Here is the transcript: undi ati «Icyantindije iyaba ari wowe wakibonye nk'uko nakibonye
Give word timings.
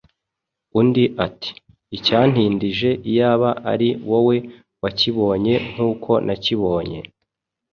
undi 0.79 1.03
ati 1.25 1.51
«Icyantindije 1.97 2.89
iyaba 3.09 3.49
ari 3.71 3.89
wowe 4.09 4.35
wakibonye 4.81 5.53
nk'uko 5.71 6.11
nakibonye 6.25 6.99